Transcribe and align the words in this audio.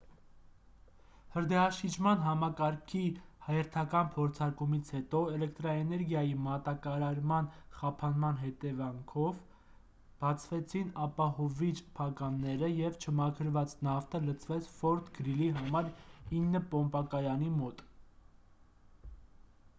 հրդեհաշիջման 1.33 2.21
համակարգի 2.27 2.99
հերթական 3.47 4.07
փորձարկումից 4.13 4.87
հետո 4.95 5.19
էլեկտրաէներգիայի 5.33 6.31
մատակարման 6.45 7.49
խափանման 7.81 8.39
հետևանքով 8.45 9.37
բացվեցին 10.23 10.89
ապահովիչ 11.05 11.75
փականները 11.99 12.69
և 12.79 12.97
չմաքրված 13.05 13.75
նավթը 13.89 14.23
լցվեց 14.31 14.71
ֆորթ 14.79 15.11
գրիլի 15.19 15.51
համար 15.59 15.93
9 16.41 16.63
պոմպակայանի 16.73 17.51
մոտ 17.61 17.85